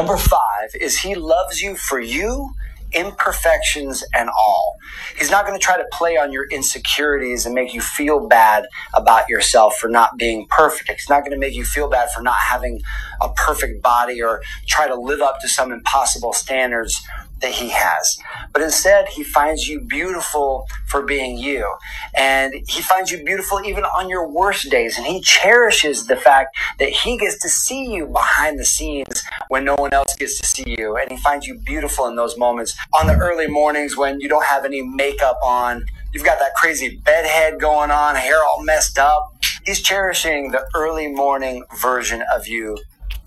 [0.00, 2.54] Number five is he loves you for you,
[2.94, 4.78] imperfections and all.
[5.18, 8.64] He's not going to try to play on your insecurities and make you feel bad
[8.94, 10.88] about yourself for not being perfect.
[10.88, 12.80] He's not going to make you feel bad for not having
[13.20, 16.98] a perfect body or try to live up to some impossible standards
[17.40, 18.18] that he has.
[18.52, 21.70] But instead, he finds you beautiful for being you.
[22.16, 24.98] And he finds you beautiful even on your worst days.
[24.98, 29.19] And he cherishes the fact that he gets to see you behind the scenes
[29.50, 30.96] when no one else gets to see you.
[30.96, 32.76] And he finds you beautiful in those moments.
[33.00, 37.00] On the early mornings when you don't have any makeup on, you've got that crazy
[37.04, 39.36] bedhead going on, hair all messed up.
[39.64, 42.78] He's cherishing the early morning version of you.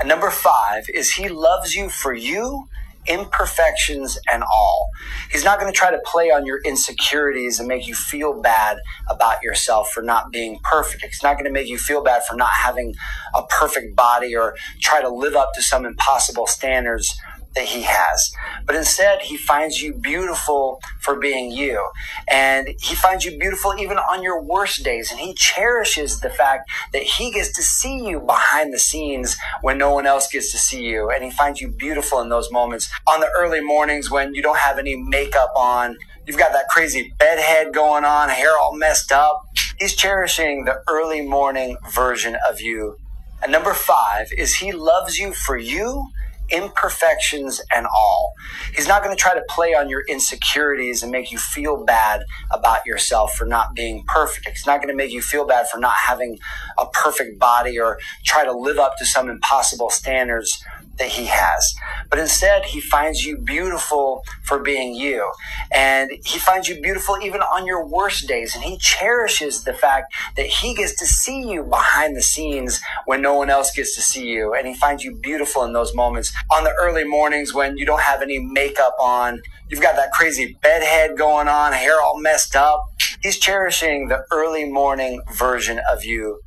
[0.00, 2.66] And number five is he loves you for you
[3.08, 4.90] imperfections and all.
[5.30, 8.78] He's not going to try to play on your insecurities and make you feel bad
[9.08, 11.04] about yourself for not being perfect.
[11.04, 12.94] He's not going to make you feel bad for not having
[13.34, 17.16] a perfect body or try to live up to some impossible standards
[17.54, 18.30] that he has.
[18.66, 21.88] But instead, he finds you beautiful for being you.
[22.28, 25.10] And he finds you beautiful even on your worst days.
[25.10, 29.78] And he cherishes the fact that he gets to see you behind the scenes when
[29.78, 31.10] no one else gets to see you.
[31.10, 32.90] And he finds you beautiful in those moments.
[33.06, 35.96] On the early mornings when you don't have any makeup on,
[36.26, 39.40] you've got that crazy bedhead going on, hair all messed up.
[39.78, 42.96] He's cherishing the early morning version of you.
[43.42, 46.10] And number five is he loves you for you
[46.50, 48.32] imperfections and all.
[48.74, 52.24] He's not going to try to play on your insecurities and make you feel bad
[52.52, 54.48] about yourself for not being perfect.
[54.48, 56.38] He's not going to make you feel bad for not having
[56.78, 60.62] a perfect body or try to live up to some impossible standards
[60.98, 61.74] that he has.
[62.10, 65.30] But instead, he finds you beautiful for being you.
[65.72, 68.54] And he finds you beautiful even on your worst days.
[68.54, 73.22] And he cherishes the fact that he gets to see you behind the scenes when
[73.22, 74.54] no one else gets to see you.
[74.54, 76.32] And he finds you beautiful in those moments.
[76.52, 80.58] On the early mornings when you don't have any makeup on, you've got that crazy
[80.62, 82.84] bedhead going on, hair all messed up.
[83.22, 86.40] He's cherishing the early morning version of you